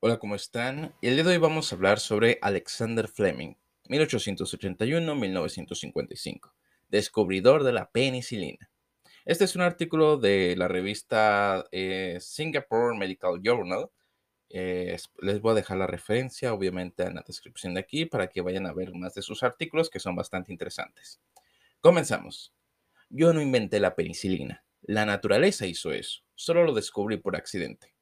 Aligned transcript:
Hola, 0.00 0.20
¿cómo 0.20 0.36
están? 0.36 0.94
El 1.02 1.16
día 1.16 1.24
de 1.24 1.30
hoy 1.30 1.38
vamos 1.38 1.72
a 1.72 1.74
hablar 1.74 1.98
sobre 1.98 2.38
Alexander 2.40 3.08
Fleming, 3.08 3.56
1881-1955, 3.88 6.52
descubridor 6.88 7.64
de 7.64 7.72
la 7.72 7.90
penicilina. 7.90 8.70
Este 9.24 9.42
es 9.42 9.56
un 9.56 9.62
artículo 9.62 10.16
de 10.16 10.54
la 10.56 10.68
revista 10.68 11.64
eh, 11.72 12.18
Singapore 12.20 12.96
Medical 12.96 13.40
Journal. 13.42 13.90
Eh, 14.50 14.96
les 15.20 15.40
voy 15.40 15.50
a 15.50 15.56
dejar 15.56 15.78
la 15.78 15.88
referencia, 15.88 16.54
obviamente, 16.54 17.02
en 17.02 17.16
la 17.16 17.24
descripción 17.26 17.74
de 17.74 17.80
aquí 17.80 18.06
para 18.06 18.28
que 18.28 18.40
vayan 18.40 18.66
a 18.66 18.72
ver 18.72 18.94
más 18.94 19.14
de 19.14 19.22
sus 19.22 19.42
artículos 19.42 19.90
que 19.90 19.98
son 19.98 20.14
bastante 20.14 20.52
interesantes. 20.52 21.20
Comenzamos. 21.80 22.54
Yo 23.10 23.32
no 23.32 23.42
inventé 23.42 23.80
la 23.80 23.96
penicilina. 23.96 24.62
La 24.80 25.04
naturaleza 25.04 25.66
hizo 25.66 25.90
eso. 25.90 26.20
Solo 26.36 26.62
lo 26.62 26.72
descubrí 26.72 27.16
por 27.16 27.34
accidente. 27.34 27.97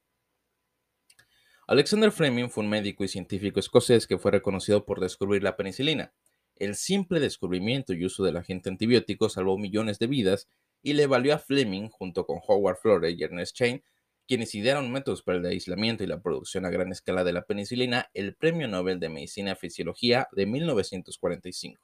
Alexander 1.69 2.13
Fleming 2.13 2.47
fue 2.47 2.63
un 2.63 2.69
médico 2.69 3.03
y 3.03 3.09
científico 3.09 3.59
escocés 3.59 4.07
que 4.07 4.17
fue 4.17 4.31
reconocido 4.31 4.85
por 4.85 5.01
descubrir 5.01 5.43
la 5.43 5.57
penicilina. 5.57 6.13
El 6.55 6.75
simple 6.75 7.19
descubrimiento 7.19 7.93
y 7.93 8.05
uso 8.05 8.23
del 8.23 8.37
agente 8.37 8.69
antibiótico 8.69 9.27
salvó 9.27 9.57
millones 9.57 9.99
de 9.99 10.07
vidas 10.07 10.47
y 10.81 10.93
le 10.93 11.07
valió 11.07 11.35
a 11.35 11.39
Fleming, 11.39 11.89
junto 11.89 12.25
con 12.25 12.39
Howard 12.47 12.77
Florey 12.77 13.17
y 13.19 13.23
Ernest 13.23 13.53
Chain, 13.53 13.83
quienes 14.25 14.55
idearon 14.55 14.89
métodos 14.89 15.23
para 15.23 15.39
el 15.39 15.45
aislamiento 15.45 16.05
y 16.05 16.07
la 16.07 16.21
producción 16.21 16.65
a 16.65 16.69
gran 16.69 16.89
escala 16.93 17.25
de 17.25 17.33
la 17.33 17.43
penicilina, 17.43 18.09
el 18.13 18.33
Premio 18.35 18.69
Nobel 18.69 19.01
de 19.01 19.09
Medicina 19.09 19.51
y 19.51 19.55
Fisiología 19.55 20.29
de 20.31 20.45
1945. 20.45 21.81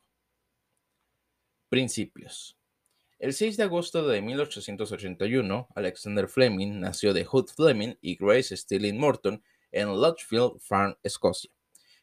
Principios. 1.67 2.57
El 3.19 3.33
6 3.33 3.57
de 3.57 3.63
agosto 3.63 4.07
de 4.07 4.21
1881, 4.21 5.67
Alexander 5.75 6.29
Fleming 6.29 6.79
nació 6.79 7.13
de 7.13 7.25
Hood 7.25 7.47
Fleming 7.55 7.95
y 7.99 8.15
Grace 8.15 8.55
Stirling 8.55 8.97
Morton 8.97 9.43
en 9.73 9.89
Lodgefield 9.89 10.59
Farm, 10.59 10.95
Escocia. 11.03 11.51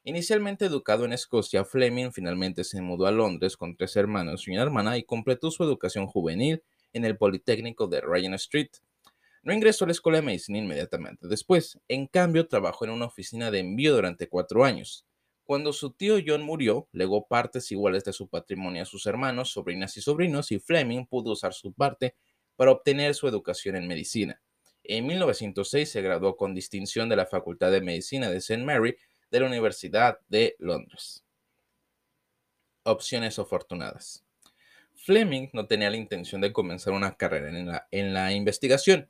Inicialmente 0.05 0.65
educado 0.66 1.05
en 1.05 1.12
Escocia, 1.12 1.65
Fleming 1.65 2.10
finalmente 2.10 2.65
se 2.65 2.80
mudó 2.82 3.07
a 3.07 3.10
Londres 3.10 3.57
con 3.57 3.76
tres 3.76 3.96
hermanos 3.96 4.46
y 4.46 4.51
una 4.51 4.63
hermana 4.63 4.99
y 4.99 5.04
completó 5.04 5.51
su 5.51 5.63
educación 5.63 6.07
juvenil 6.07 6.63
en 6.93 7.04
el 7.04 7.16
Politécnico 7.16 7.87
de 7.87 8.01
Ryan 8.01 8.35
Street. 8.35 8.71
No 9.43 9.52
ingresó 9.52 9.85
a 9.85 9.88
la 9.88 9.93
escuela 9.93 10.18
de 10.18 10.26
medicina 10.26 10.59
inmediatamente 10.59 11.29
después, 11.29 11.79
en 11.88 12.07
cambio 12.07 12.48
trabajó 12.48 12.85
en 12.85 12.91
una 12.91 13.07
oficina 13.07 13.51
de 13.51 13.60
envío 13.60 13.95
durante 13.95 14.29
cuatro 14.29 14.65
años. 14.65 15.07
Cuando 15.45 15.73
su 15.73 15.91
tío 15.91 16.16
John 16.24 16.43
murió, 16.43 16.88
legó 16.93 17.26
partes 17.26 17.73
iguales 17.73 18.04
de 18.04 18.13
su 18.13 18.29
patrimonio 18.29 18.82
a 18.82 18.87
sus 18.87 19.07
hermanos, 19.07 19.51
sobrinas 19.51 19.96
y 19.96 20.01
sobrinos, 20.01 20.52
y 20.52 20.60
Fleming 20.60 21.07
pudo 21.07 21.32
usar 21.32 21.52
su 21.54 21.73
parte 21.73 22.15
para 22.57 22.71
obtener 22.71 23.15
su 23.15 23.26
educación 23.26 23.76
en 23.76 23.88
medicina. 23.88 24.41
En 24.93 25.07
1906 25.07 25.88
se 25.88 26.02
graduó 26.02 26.37
con 26.37 26.52
distinción 26.52 27.09
de 27.09 27.15
la 27.15 27.24
Facultad 27.24 27.71
de 27.71 27.80
Medicina 27.80 28.29
de 28.29 28.38
St. 28.38 28.65
Mary 28.65 28.97
de 29.30 29.38
la 29.38 29.47
Universidad 29.47 30.19
de 30.29 30.57
Londres. 30.59 31.24
Opciones 32.82 33.38
afortunadas. 33.38 34.24
Fleming 34.97 35.47
no 35.52 35.69
tenía 35.69 35.91
la 35.91 35.97
intención 35.97 36.41
de 36.41 36.52
comenzar 36.52 36.93
una 36.93 37.16
carrera 37.16 37.51
en 37.51 37.69
la, 37.69 37.87
en 37.93 38.13
la 38.13 38.32
investigación. 38.32 39.09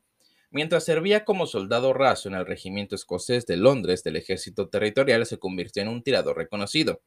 Mientras 0.51 0.85
servía 0.85 1.25
como 1.25 1.47
soldado 1.47 1.95
raso 1.95 2.29
en 2.29 2.35
el 2.35 2.45
regimiento 2.45 2.95
escocés 2.95 3.47
de 3.47 3.57
Londres 3.57 4.05
del 4.05 4.17
ejército 4.17 4.69
territorial, 4.69 5.25
se 5.25 5.39
convirtió 5.39 5.81
en 5.81 5.89
un 5.89 6.03
tirador 6.03 6.37
reconocido. 6.37 7.01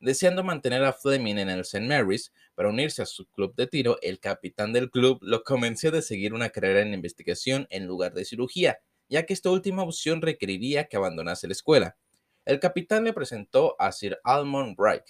Deseando 0.00 0.44
mantener 0.44 0.84
a 0.84 0.92
Fleming 0.92 1.36
en 1.38 1.48
el 1.48 1.60
St. 1.60 1.86
Mary's 1.86 2.32
para 2.54 2.68
unirse 2.68 3.02
a 3.02 3.06
su 3.06 3.26
club 3.26 3.54
de 3.54 3.66
tiro, 3.66 3.98
el 4.02 4.20
capitán 4.20 4.72
del 4.72 4.90
club 4.90 5.18
lo 5.22 5.42
convenció 5.42 5.90
de 5.90 6.02
seguir 6.02 6.34
una 6.34 6.50
carrera 6.50 6.80
en 6.80 6.92
investigación 6.92 7.66
en 7.70 7.86
lugar 7.86 8.12
de 8.12 8.24
cirugía, 8.24 8.80
ya 9.08 9.24
que 9.24 9.32
esta 9.32 9.50
última 9.50 9.82
opción 9.82 10.20
requeriría 10.20 10.84
que 10.84 10.96
abandonase 10.96 11.46
la 11.46 11.52
escuela. 11.52 11.96
El 12.44 12.60
capitán 12.60 13.04
le 13.04 13.12
presentó 13.12 13.76
a 13.78 13.92
Sir 13.92 14.18
Almond 14.24 14.76
Bright. 14.76 15.04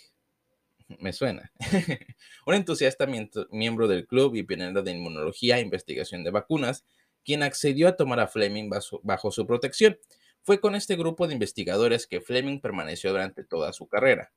Me 1.00 1.12
suena. 1.12 1.50
un 2.46 2.54
entusiasta 2.54 3.06
miembro 3.50 3.88
del 3.88 4.06
club 4.06 4.36
y 4.36 4.42
pionero 4.44 4.82
de 4.82 4.92
inmunología 4.92 5.58
e 5.58 5.62
investigación 5.62 6.22
de 6.22 6.30
vacunas, 6.30 6.84
quien 7.24 7.42
accedió 7.42 7.88
a 7.88 7.96
tomar 7.96 8.20
a 8.20 8.28
Fleming 8.28 8.70
bajo 9.02 9.30
su 9.30 9.46
protección. 9.46 9.98
Fue 10.42 10.60
con 10.60 10.74
este 10.74 10.94
grupo 10.94 11.26
de 11.26 11.32
investigadores 11.32 12.06
que 12.06 12.20
Fleming 12.20 12.60
permaneció 12.60 13.10
durante 13.10 13.44
toda 13.44 13.72
su 13.72 13.88
carrera. 13.88 14.30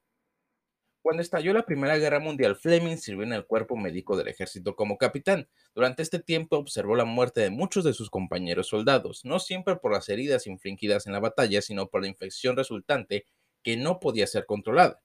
Cuando 1.08 1.24
estalló 1.24 1.54
la 1.54 1.66
Primera 1.66 1.98
Guerra 1.98 2.20
Mundial, 2.20 2.58
Fleming 2.58 2.98
sirvió 2.98 3.24
en 3.24 3.32
el 3.32 3.46
cuerpo 3.46 3.78
médico 3.78 4.18
del 4.18 4.28
ejército 4.28 4.76
como 4.76 4.98
capitán. 4.98 5.48
Durante 5.74 6.04
este 6.04 6.20
tiempo 6.20 6.58
observó 6.58 6.98
la 6.98 7.06
muerte 7.06 7.40
de 7.40 7.50
muchos 7.50 7.86
de 7.86 7.94
sus 7.94 8.10
compañeros 8.10 8.68
soldados, 8.68 9.24
no 9.24 9.40
siempre 9.40 9.78
por 9.78 9.94
las 9.94 10.10
heridas 10.10 10.48
infligidas 10.48 11.08
en 11.08 11.14
la 11.14 11.22
batalla, 11.22 11.62
sino 11.62 11.88
por 11.88 12.02
la 12.02 12.10
infección 12.10 12.58
resultante 12.58 13.26
que 13.64 13.78
no 13.78 14.02
podía 14.02 14.28
ser 14.28 14.46
controlada. 14.46 15.02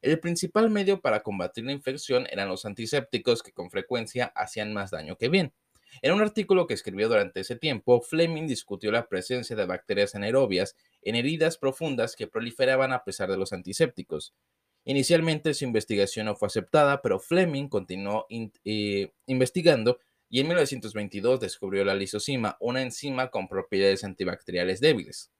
El 0.00 0.20
principal 0.20 0.70
medio 0.70 1.02
para 1.02 1.22
combatir 1.22 1.66
la 1.66 1.72
infección 1.72 2.26
eran 2.30 2.48
los 2.48 2.64
antisépticos 2.64 3.42
que 3.42 3.52
con 3.52 3.70
frecuencia 3.70 4.32
hacían 4.34 4.72
más 4.72 4.90
daño 4.90 5.18
que 5.18 5.28
bien. 5.28 5.52
En 6.00 6.14
un 6.14 6.22
artículo 6.22 6.66
que 6.66 6.72
escribió 6.72 7.10
durante 7.10 7.40
ese 7.40 7.56
tiempo, 7.56 8.00
Fleming 8.00 8.46
discutió 8.46 8.90
la 8.90 9.06
presencia 9.06 9.54
de 9.54 9.66
bacterias 9.66 10.14
anaerobias 10.14 10.76
en 11.02 11.14
heridas 11.14 11.58
profundas 11.58 12.16
que 12.16 12.26
proliferaban 12.26 12.94
a 12.94 13.04
pesar 13.04 13.30
de 13.30 13.36
los 13.36 13.52
antisépticos. 13.52 14.32
Inicialmente 14.84 15.54
su 15.54 15.64
investigación 15.64 16.26
no 16.26 16.36
fue 16.36 16.46
aceptada, 16.46 17.02
pero 17.02 17.20
Fleming 17.20 17.68
continuó 17.68 18.26
eh, 18.30 19.12
investigando 19.26 19.98
y 20.28 20.40
en 20.40 20.46
1922 20.46 21.40
descubrió 21.40 21.84
la 21.84 21.94
lisocima, 21.94 22.56
una 22.60 22.82
enzima 22.82 23.30
con 23.30 23.48
propiedades 23.48 24.04
antibacteriales 24.04 24.80
débiles. 24.80 25.30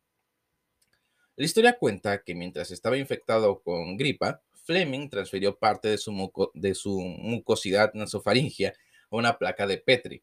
La 1.37 1.45
historia 1.45 1.79
cuenta 1.79 2.23
que 2.23 2.35
mientras 2.35 2.71
estaba 2.71 2.99
infectado 2.99 3.63
con 3.63 3.97
gripa, 3.97 4.43
Fleming 4.65 5.09
transfirió 5.09 5.59
parte 5.59 5.89
de 5.89 5.97
su, 5.97 6.51
de 6.55 6.75
su 6.75 7.01
mucosidad 7.01 7.95
nasofaringia 7.95 8.75
a 9.11 9.17
una 9.17 9.39
placa 9.39 9.67
de 9.67 9.79
Petri, 9.79 10.23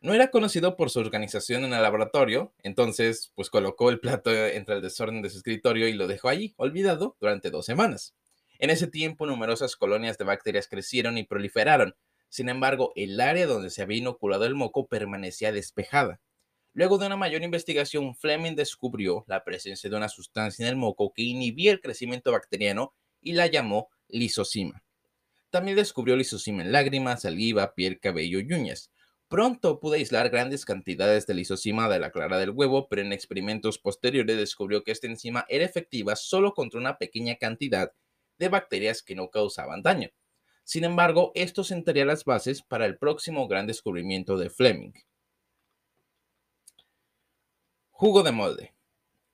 no 0.00 0.14
era 0.14 0.30
conocido 0.30 0.76
por 0.76 0.90
su 0.90 1.00
organización 1.00 1.64
en 1.64 1.72
el 1.72 1.82
laboratorio, 1.82 2.52
entonces 2.62 3.32
pues 3.34 3.50
colocó 3.50 3.90
el 3.90 4.00
plato 4.00 4.34
entre 4.34 4.76
el 4.76 4.82
desorden 4.82 5.22
de 5.22 5.30
su 5.30 5.38
escritorio 5.38 5.88
y 5.88 5.92
lo 5.92 6.06
dejó 6.06 6.28
allí, 6.28 6.54
olvidado, 6.56 7.16
durante 7.20 7.50
dos 7.50 7.66
semanas. 7.66 8.14
En 8.58 8.70
ese 8.70 8.86
tiempo 8.86 9.26
numerosas 9.26 9.76
colonias 9.76 10.18
de 10.18 10.24
bacterias 10.24 10.68
crecieron 10.68 11.18
y 11.18 11.24
proliferaron. 11.24 11.94
Sin 12.28 12.48
embargo, 12.48 12.92
el 12.96 13.20
área 13.20 13.46
donde 13.46 13.70
se 13.70 13.82
había 13.82 13.98
inoculado 13.98 14.44
el 14.44 14.54
moco 14.54 14.86
permanecía 14.86 15.52
despejada. 15.52 16.20
Luego 16.74 16.98
de 16.98 17.06
una 17.06 17.16
mayor 17.16 17.42
investigación, 17.42 18.14
Fleming 18.14 18.54
descubrió 18.54 19.24
la 19.26 19.42
presencia 19.42 19.88
de 19.88 19.96
una 19.96 20.08
sustancia 20.08 20.64
en 20.64 20.70
el 20.70 20.76
moco 20.76 21.12
que 21.12 21.22
inhibía 21.22 21.72
el 21.72 21.80
crecimiento 21.80 22.30
bacteriano 22.30 22.94
y 23.20 23.32
la 23.32 23.46
llamó 23.46 23.88
lisocima. 24.08 24.82
También 25.50 25.76
descubrió 25.76 26.14
lisocima 26.14 26.62
en 26.62 26.72
lágrimas, 26.72 27.22
saliva, 27.22 27.74
piel, 27.74 27.98
cabello 27.98 28.38
y 28.40 28.52
uñas. 28.52 28.90
Pronto 29.28 29.78
pudo 29.78 29.94
aislar 29.94 30.30
grandes 30.30 30.64
cantidades 30.64 31.26
de 31.26 31.34
lisocima 31.34 31.88
de 31.90 31.98
la 31.98 32.10
clara 32.10 32.38
del 32.38 32.50
huevo, 32.50 32.88
pero 32.88 33.02
en 33.02 33.12
experimentos 33.12 33.78
posteriores 33.78 34.38
descubrió 34.38 34.84
que 34.84 34.92
esta 34.92 35.06
enzima 35.06 35.44
era 35.50 35.66
efectiva 35.66 36.16
solo 36.16 36.54
contra 36.54 36.80
una 36.80 36.96
pequeña 36.96 37.36
cantidad 37.36 37.92
de 38.38 38.48
bacterias 38.48 39.02
que 39.02 39.14
no 39.14 39.28
causaban 39.28 39.82
daño. 39.82 40.08
Sin 40.64 40.84
embargo, 40.84 41.32
esto 41.34 41.62
sentaría 41.62 42.06
las 42.06 42.24
bases 42.24 42.62
para 42.62 42.86
el 42.86 42.96
próximo 42.96 43.46
gran 43.48 43.66
descubrimiento 43.66 44.38
de 44.38 44.48
Fleming. 44.48 44.92
Jugo 47.90 48.22
de 48.22 48.32
molde. 48.32 48.74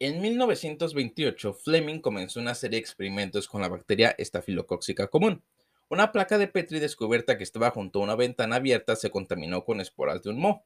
En 0.01 0.21
1928, 0.21 1.55
Fleming 1.55 2.01
comenzó 2.01 2.41
una 2.41 2.55
serie 2.55 2.79
de 2.79 2.81
experimentos 2.81 3.47
con 3.47 3.61
la 3.61 3.69
bacteria 3.69 4.15
estafilocóxica 4.19 5.07
común. 5.07 5.45
Una 5.89 6.13
placa 6.13 6.39
de 6.39 6.49
Petri 6.49 6.81
descubierta 6.81 7.37
que 7.37 7.45
estaba 7.45 7.71
junto 7.71 8.01
a 8.01 8.03
una 8.03 8.17
ventana 8.17 8.57
abierta 8.57 8.97
se 8.97 9.11
contaminó 9.11 9.65
con 9.65 9.81
esporas 9.81 10.23
de 10.23 10.31
un 10.31 10.39
moho. 10.39 10.65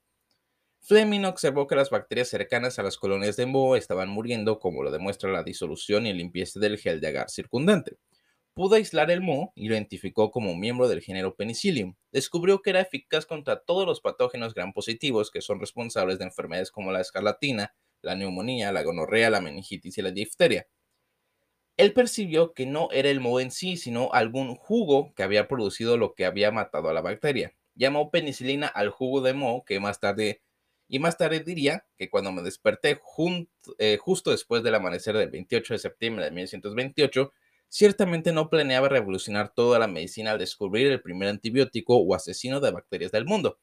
Fleming 0.81 1.25
observó 1.25 1.67
que 1.67 1.75
las 1.75 1.91
bacterias 1.91 2.29
cercanas 2.29 2.79
a 2.79 2.85
las 2.85 2.97
colonias 2.97 3.37
de 3.37 3.47
moho 3.47 3.77
estaban 3.77 4.09
muriendo, 4.09 4.61
como 4.61 4.83
lo 4.83 4.91
demuestra 4.91 5.31
la 5.31 5.43
disolución 5.43 6.07
y 6.07 6.13
limpieza 6.13 6.61
del 6.61 6.79
gel 6.79 7.01
de 7.01 7.09
agar 7.09 7.31
circundante. 7.31 7.99
Pudo 8.55 8.77
aislar 8.77 9.11
el 9.11 9.21
moho 9.21 9.53
y 9.55 9.69
lo 9.69 9.75
identificó 9.75 10.31
como 10.31 10.57
miembro 10.57 10.89
del 10.89 11.03
género 11.03 11.35
Penicillium. 11.35 11.95
Descubrió 12.13 12.63
que 12.63 12.71
era 12.71 12.81
eficaz 12.81 13.27
contra 13.27 13.61
todos 13.61 13.87
los 13.87 14.01
patógenos 14.01 14.55
gram 14.55 14.73
positivos 14.73 15.31
que 15.31 15.43
son 15.43 15.61
responsables 15.61 16.19
de 16.19 16.25
enfermedades 16.25 16.71
como 16.71 16.91
la 16.93 17.01
escarlatina, 17.01 17.75
la 18.03 18.15
neumonía, 18.15 18.73
la 18.73 18.83
gonorrea, 18.83 19.31
la 19.31 19.41
meningitis 19.41 19.99
y 19.99 20.03
la 20.03 20.11
difteria. 20.11 20.67
Él 21.79 21.93
percibió 21.93 22.55
que 22.55 22.67
no 22.67 22.89
era 22.91 23.09
el 23.09 23.21
moho 23.21 23.39
en 23.39 23.53
sí, 23.53 23.77
sino 23.77 24.13
algún 24.13 24.57
jugo 24.57 25.15
que 25.15 25.23
había 25.23 25.47
producido 25.47 25.97
lo 25.97 26.15
que 26.15 26.27
había 26.27 26.51
matado 26.51 26.89
a 26.89 26.93
la 26.93 27.03
bacteria. 27.03 27.55
Llamó 27.77 28.11
penicilina 28.11 28.67
al 28.67 28.91
jugo 28.91 29.21
de 29.21 29.33
moho, 29.33 29.65
que 29.65 29.79
más 29.79 30.01
tarde, 30.01 30.43
y 30.89 30.99
más 30.99 31.17
tarde 31.17 31.39
diría 31.39 31.87
que 31.97 32.11
cuando 32.11 32.33
me 32.33 32.43
desperté 32.43 33.01
eh, 33.79 33.97
justo 34.01 34.33
después 34.33 34.65
del 34.65 34.75
amanecer 34.75 35.17
del 35.17 35.31
28 35.31 35.75
de 35.75 35.79
septiembre 35.79 36.25
de 36.25 36.33
1928, 36.33 37.33
ciertamente 37.69 38.33
no 38.33 38.51
planeaba 38.51 38.89
revolucionar 38.89 39.55
toda 39.55 39.79
la 39.79 39.87
medicina 39.87 40.33
al 40.33 40.39
descubrir 40.39 40.89
el 40.89 41.01
primer 41.01 41.29
antibiótico 41.29 41.97
o 41.97 42.13
asesino 42.13 42.59
de 42.59 42.73
bacterias 42.73 43.13
del 43.13 43.25
mundo. 43.25 43.61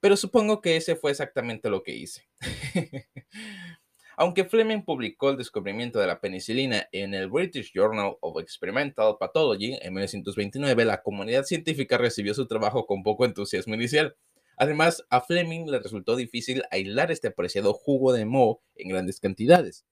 Pero 0.00 0.16
supongo 0.16 0.60
que 0.60 0.76
ese 0.76 0.96
fue 0.96 1.12
exactamente 1.12 1.70
lo 1.70 1.84
que 1.84 1.94
hice. 1.94 2.28
Aunque 4.16 4.44
Fleming 4.44 4.82
publicó 4.82 5.30
el 5.30 5.38
descubrimiento 5.38 5.98
de 5.98 6.06
la 6.06 6.20
penicilina 6.20 6.88
en 6.92 7.14
el 7.14 7.30
British 7.30 7.72
Journal 7.72 8.16
of 8.20 8.38
Experimental 8.40 9.16
Pathology 9.18 9.78
en 9.80 9.94
1929, 9.94 10.84
la 10.84 11.02
comunidad 11.02 11.44
científica 11.44 11.96
recibió 11.96 12.34
su 12.34 12.46
trabajo 12.46 12.86
con 12.86 13.02
poco 13.02 13.24
entusiasmo 13.24 13.74
inicial. 13.74 14.14
Además, 14.58 15.04
a 15.08 15.22
Fleming 15.22 15.66
le 15.66 15.78
resultó 15.78 16.14
difícil 16.14 16.62
aislar 16.70 17.10
este 17.10 17.28
apreciado 17.28 17.72
jugo 17.72 18.12
de 18.12 18.26
moho 18.26 18.62
en 18.74 18.90
grandes 18.90 19.18
cantidades. 19.18 19.86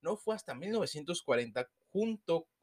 No 0.00 0.16
fue 0.16 0.36
hasta 0.36 0.54
1940, 0.54 1.68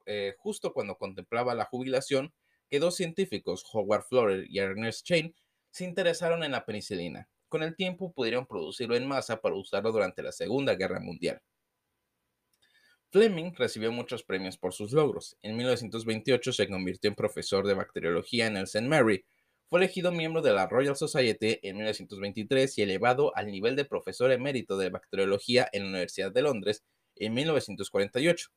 eh, 0.05 0.35
justo 0.37 0.73
cuando 0.73 0.97
contemplaba 0.97 1.55
la 1.55 1.65
jubilación, 1.65 2.33
que 2.69 2.79
dos 2.79 2.95
científicos, 2.95 3.65
Howard 3.73 4.03
Florer 4.03 4.45
y 4.49 4.59
Ernest 4.59 5.05
Chain, 5.05 5.35
se 5.71 5.83
interesaron 5.83 6.43
en 6.43 6.53
la 6.53 6.65
penicilina. 6.65 7.29
Con 7.51 7.63
el 7.63 7.75
tiempo 7.75 8.13
pudieron 8.13 8.45
producirlo 8.45 8.95
en 8.95 9.05
masa 9.05 9.41
para 9.41 9.55
usarlo 9.55 9.91
durante 9.91 10.23
la 10.23 10.31
Segunda 10.31 10.75
Guerra 10.75 11.01
Mundial. 11.01 11.41
Fleming 13.09 13.51
recibió 13.57 13.91
muchos 13.91 14.23
premios 14.23 14.57
por 14.57 14.71
sus 14.73 14.93
logros. 14.93 15.35
En 15.41 15.57
1928 15.57 16.53
se 16.53 16.69
convirtió 16.69 17.09
en 17.09 17.15
profesor 17.15 17.67
de 17.67 17.73
bacteriología 17.73 18.47
en 18.47 18.55
el 18.55 18.63
St. 18.63 18.87
Mary. 18.87 19.25
Fue 19.67 19.81
elegido 19.81 20.13
miembro 20.13 20.41
de 20.41 20.53
la 20.53 20.65
Royal 20.65 20.95
Society 20.95 21.59
en 21.61 21.75
1923 21.75 22.77
y 22.77 22.83
elevado 22.83 23.35
al 23.35 23.47
nivel 23.47 23.75
de 23.75 23.83
profesor 23.83 24.31
emérito 24.31 24.77
de 24.77 24.89
bacteriología 24.89 25.67
en 25.73 25.83
la 25.83 25.89
Universidad 25.89 26.31
de 26.31 26.43
Londres 26.43 26.85
en 27.17 27.33
1948. 27.33 28.47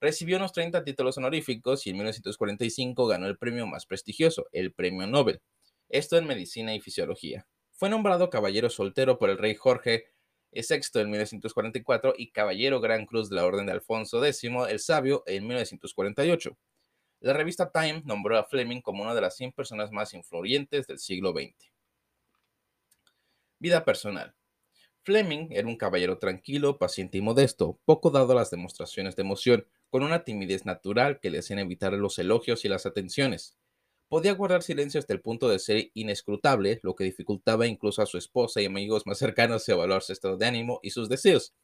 Recibió 0.00 0.36
unos 0.36 0.52
30 0.52 0.84
títulos 0.84 1.18
honoríficos 1.18 1.84
y 1.88 1.90
en 1.90 1.96
1945 1.96 3.04
ganó 3.08 3.26
el 3.26 3.36
premio 3.36 3.66
más 3.66 3.84
prestigioso, 3.84 4.46
el 4.52 4.72
Premio 4.72 5.08
Nobel. 5.08 5.40
Esto 5.88 6.16
en 6.16 6.28
medicina 6.28 6.72
y 6.72 6.78
fisiología. 6.78 7.48
Fue 7.78 7.88
nombrado 7.88 8.28
caballero 8.28 8.70
soltero 8.70 9.20
por 9.20 9.30
el 9.30 9.38
rey 9.38 9.54
Jorge 9.54 10.06
VI 10.50 11.00
en 11.00 11.10
1944 11.10 12.14
y 12.18 12.32
caballero 12.32 12.80
Gran 12.80 13.06
Cruz 13.06 13.30
de 13.30 13.36
la 13.36 13.46
Orden 13.46 13.66
de 13.66 13.72
Alfonso 13.72 14.24
X 14.24 14.50
el 14.68 14.80
Sabio 14.80 15.22
en 15.26 15.46
1948. 15.46 16.58
La 17.20 17.34
revista 17.34 17.70
Time 17.70 18.02
nombró 18.04 18.36
a 18.36 18.42
Fleming 18.42 18.80
como 18.80 19.04
una 19.04 19.14
de 19.14 19.20
las 19.20 19.36
100 19.36 19.52
personas 19.52 19.92
más 19.92 20.12
influyentes 20.12 20.88
del 20.88 20.98
siglo 20.98 21.30
XX. 21.30 21.54
Vida 23.60 23.84
personal. 23.84 24.34
Fleming 25.04 25.46
era 25.52 25.68
un 25.68 25.76
caballero 25.76 26.18
tranquilo, 26.18 26.78
paciente 26.78 27.18
y 27.18 27.20
modesto, 27.20 27.78
poco 27.84 28.10
dado 28.10 28.32
a 28.32 28.34
las 28.34 28.50
demostraciones 28.50 29.14
de 29.14 29.22
emoción, 29.22 29.68
con 29.88 30.02
una 30.02 30.24
timidez 30.24 30.66
natural 30.66 31.20
que 31.20 31.30
le 31.30 31.38
hacían 31.38 31.60
evitar 31.60 31.92
los 31.92 32.18
elogios 32.18 32.64
y 32.64 32.68
las 32.68 32.86
atenciones. 32.86 33.56
Podía 34.08 34.32
guardar 34.32 34.62
silencio 34.62 34.98
hasta 34.98 35.12
el 35.12 35.20
punto 35.20 35.50
de 35.50 35.58
ser 35.58 35.90
inescrutable, 35.92 36.80
lo 36.82 36.94
que 36.94 37.04
dificultaba 37.04 37.66
incluso 37.66 38.00
a 38.00 38.06
su 38.06 38.16
esposa 38.16 38.62
y 38.62 38.64
amigos 38.64 39.06
más 39.06 39.18
cercanos 39.18 39.68
evaluar 39.68 40.02
su 40.02 40.12
estado 40.12 40.38
de 40.38 40.46
ánimo 40.46 40.80
y 40.82 40.90
sus 40.90 41.10
deseos. 41.10 41.54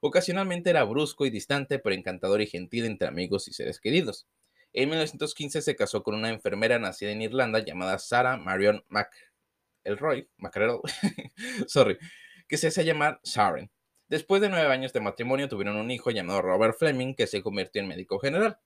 Ocasionalmente 0.00 0.70
era 0.70 0.84
brusco 0.84 1.26
y 1.26 1.30
distante, 1.30 1.80
pero 1.80 1.96
encantador 1.96 2.40
y 2.40 2.46
gentil 2.46 2.84
entre 2.84 3.08
amigos 3.08 3.48
y 3.48 3.52
seres 3.52 3.80
queridos. 3.80 4.28
En 4.72 4.90
1915 4.90 5.60
se 5.60 5.74
casó 5.74 6.04
con 6.04 6.14
una 6.14 6.28
enfermera 6.28 6.78
nacida 6.78 7.10
en 7.10 7.22
Irlanda 7.22 7.58
llamada 7.64 7.98
Sarah 7.98 8.36
Marion 8.36 8.84
McElroy, 8.88 10.28
McElroy 10.36 10.80
sorry, 11.66 11.98
que 12.46 12.58
se 12.58 12.68
hace 12.68 12.84
llamar 12.84 13.20
Sharon. 13.24 13.72
Después 14.08 14.40
de 14.40 14.50
nueve 14.50 14.72
años 14.72 14.92
de 14.92 15.00
matrimonio 15.00 15.48
tuvieron 15.48 15.76
un 15.76 15.90
hijo 15.90 16.12
llamado 16.12 16.42
Robert 16.42 16.78
Fleming, 16.78 17.14
que 17.14 17.26
se 17.26 17.42
convirtió 17.42 17.82
en 17.82 17.88
médico 17.88 18.20
general. 18.20 18.58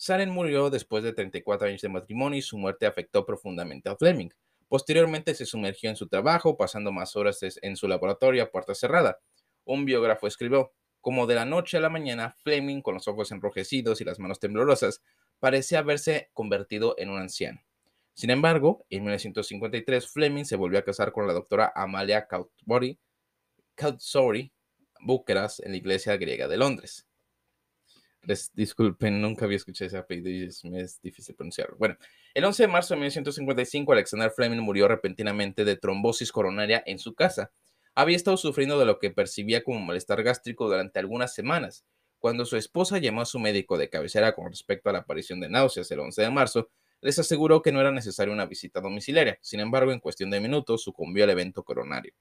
Saren 0.00 0.30
murió 0.30 0.70
después 0.70 1.04
de 1.04 1.12
34 1.12 1.68
años 1.68 1.82
de 1.82 1.90
matrimonio 1.90 2.38
y 2.38 2.42
su 2.42 2.56
muerte 2.56 2.86
afectó 2.86 3.26
profundamente 3.26 3.90
a 3.90 3.96
Fleming. 3.96 4.30
Posteriormente 4.66 5.34
se 5.34 5.44
sumergió 5.44 5.90
en 5.90 5.96
su 5.96 6.08
trabajo, 6.08 6.56
pasando 6.56 6.90
más 6.90 7.16
horas 7.16 7.40
en 7.60 7.76
su 7.76 7.86
laboratorio 7.86 8.42
a 8.42 8.50
puerta 8.50 8.74
cerrada. 8.74 9.20
Un 9.66 9.84
biógrafo 9.84 10.26
escribió, 10.26 10.72
como 11.02 11.26
de 11.26 11.34
la 11.34 11.44
noche 11.44 11.76
a 11.76 11.80
la 11.80 11.90
mañana, 11.90 12.34
Fleming, 12.42 12.80
con 12.80 12.94
los 12.94 13.08
ojos 13.08 13.30
enrojecidos 13.30 14.00
y 14.00 14.04
las 14.04 14.18
manos 14.18 14.40
temblorosas, 14.40 15.02
parecía 15.38 15.80
haberse 15.80 16.30
convertido 16.32 16.94
en 16.96 17.10
un 17.10 17.18
anciano. 17.18 17.60
Sin 18.14 18.30
embargo, 18.30 18.86
en 18.88 19.02
1953 19.02 20.08
Fleming 20.08 20.44
se 20.44 20.56
volvió 20.56 20.78
a 20.78 20.82
casar 20.82 21.12
con 21.12 21.26
la 21.26 21.34
doctora 21.34 21.74
Amalia 21.74 22.26
Cautsbury 22.26 22.98
Búqueras 25.02 25.60
en 25.60 25.72
la 25.72 25.76
iglesia 25.76 26.16
griega 26.16 26.48
de 26.48 26.56
Londres 26.56 27.09
disculpen, 28.54 29.20
nunca 29.20 29.44
había 29.44 29.56
escuchado 29.56 29.86
ese 29.86 29.98
apellido 29.98 30.30
y 30.30 30.44
es, 30.44 30.64
es 30.64 31.00
difícil 31.00 31.34
pronunciarlo. 31.34 31.76
Bueno, 31.78 31.96
el 32.34 32.44
11 32.44 32.64
de 32.64 32.68
marzo 32.68 32.94
de 32.94 33.00
1955, 33.00 33.92
Alexander 33.92 34.30
Fleming 34.30 34.60
murió 34.60 34.88
repentinamente 34.88 35.64
de 35.64 35.76
trombosis 35.76 36.32
coronaria 36.32 36.82
en 36.86 36.98
su 36.98 37.14
casa. 37.14 37.52
Había 37.94 38.16
estado 38.16 38.36
sufriendo 38.36 38.78
de 38.78 38.84
lo 38.84 38.98
que 38.98 39.10
percibía 39.10 39.64
como 39.64 39.80
malestar 39.80 40.22
gástrico 40.22 40.68
durante 40.68 40.98
algunas 40.98 41.34
semanas. 41.34 41.84
Cuando 42.18 42.44
su 42.44 42.56
esposa 42.56 42.98
llamó 42.98 43.22
a 43.22 43.26
su 43.26 43.38
médico 43.38 43.78
de 43.78 43.88
cabecera 43.88 44.34
con 44.34 44.48
respecto 44.50 44.90
a 44.90 44.92
la 44.92 45.00
aparición 45.00 45.40
de 45.40 45.48
náuseas 45.48 45.90
el 45.90 46.00
11 46.00 46.22
de 46.22 46.30
marzo, 46.30 46.70
les 47.00 47.18
aseguró 47.18 47.62
que 47.62 47.72
no 47.72 47.80
era 47.80 47.90
necesaria 47.90 48.32
una 48.32 48.46
visita 48.46 48.80
domiciliaria. 48.80 49.38
Sin 49.40 49.60
embargo, 49.60 49.90
en 49.90 50.00
cuestión 50.00 50.30
de 50.30 50.40
minutos 50.40 50.82
sucumbió 50.82 51.24
al 51.24 51.30
evento 51.30 51.62
coronario. 51.62 52.12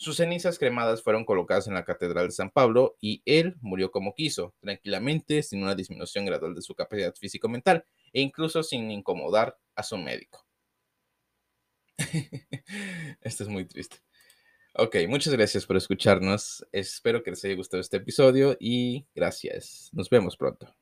Sus 0.00 0.16
cenizas 0.16 0.60
cremadas 0.60 1.02
fueron 1.02 1.24
colocadas 1.24 1.66
en 1.66 1.74
la 1.74 1.84
Catedral 1.84 2.28
de 2.28 2.32
San 2.32 2.50
Pablo 2.50 2.96
y 3.00 3.20
él 3.26 3.56
murió 3.60 3.90
como 3.90 4.14
quiso, 4.14 4.54
tranquilamente, 4.60 5.42
sin 5.42 5.60
una 5.60 5.74
disminución 5.74 6.24
gradual 6.24 6.54
de 6.54 6.62
su 6.62 6.76
capacidad 6.76 7.12
físico-mental 7.16 7.84
e 8.12 8.20
incluso 8.20 8.62
sin 8.62 8.92
incomodar 8.92 9.58
a 9.74 9.82
su 9.82 9.98
médico. 9.98 10.46
Esto 13.20 13.42
es 13.42 13.48
muy 13.48 13.64
triste. 13.64 13.96
Ok, 14.74 14.98
muchas 15.08 15.32
gracias 15.32 15.66
por 15.66 15.76
escucharnos. 15.76 16.64
Espero 16.70 17.24
que 17.24 17.30
les 17.30 17.44
haya 17.44 17.56
gustado 17.56 17.80
este 17.80 17.96
episodio 17.96 18.56
y 18.60 19.04
gracias. 19.16 19.90
Nos 19.92 20.08
vemos 20.08 20.36
pronto. 20.36 20.72